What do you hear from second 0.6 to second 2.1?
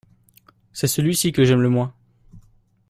C’est celui-ci que j’aime le moins.